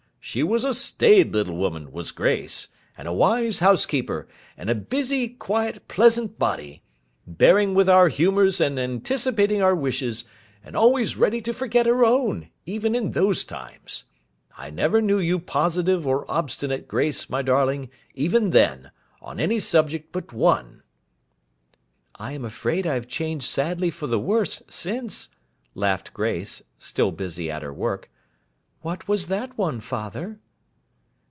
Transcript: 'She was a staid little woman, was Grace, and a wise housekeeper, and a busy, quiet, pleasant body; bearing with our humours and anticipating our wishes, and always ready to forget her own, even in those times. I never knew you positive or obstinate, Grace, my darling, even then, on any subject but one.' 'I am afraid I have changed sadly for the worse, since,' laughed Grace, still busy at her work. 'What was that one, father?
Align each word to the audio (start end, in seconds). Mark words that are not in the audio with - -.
'She 0.23 0.43
was 0.43 0.63
a 0.63 0.73
staid 0.73 1.33
little 1.33 1.57
woman, 1.57 1.91
was 1.91 2.11
Grace, 2.11 2.67
and 2.95 3.07
a 3.07 3.11
wise 3.11 3.57
housekeeper, 3.57 4.27
and 4.55 4.69
a 4.69 4.75
busy, 4.75 5.27
quiet, 5.27 5.87
pleasant 5.87 6.37
body; 6.37 6.83
bearing 7.25 7.73
with 7.73 7.89
our 7.89 8.07
humours 8.07 8.61
and 8.61 8.77
anticipating 8.79 9.63
our 9.63 9.73
wishes, 9.75 10.25
and 10.63 10.75
always 10.77 11.17
ready 11.17 11.41
to 11.41 11.51
forget 11.51 11.87
her 11.87 12.05
own, 12.05 12.47
even 12.67 12.93
in 12.93 13.11
those 13.11 13.43
times. 13.43 14.05
I 14.55 14.69
never 14.69 15.01
knew 15.01 15.17
you 15.17 15.39
positive 15.39 16.05
or 16.05 16.29
obstinate, 16.31 16.87
Grace, 16.87 17.27
my 17.27 17.41
darling, 17.41 17.89
even 18.13 18.51
then, 18.51 18.91
on 19.23 19.39
any 19.39 19.57
subject 19.57 20.11
but 20.13 20.31
one.' 20.31 20.83
'I 22.19 22.31
am 22.31 22.45
afraid 22.45 22.85
I 22.85 22.93
have 22.93 23.07
changed 23.07 23.47
sadly 23.47 23.89
for 23.89 24.05
the 24.05 24.19
worse, 24.19 24.61
since,' 24.69 25.29
laughed 25.73 26.13
Grace, 26.13 26.61
still 26.77 27.11
busy 27.11 27.49
at 27.49 27.63
her 27.63 27.73
work. 27.73 28.07
'What 28.83 29.07
was 29.07 29.27
that 29.27 29.55
one, 29.59 29.79
father? 29.79 30.39